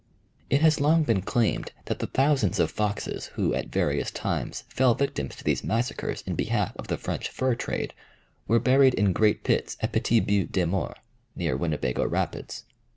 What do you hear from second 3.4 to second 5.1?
at various times fell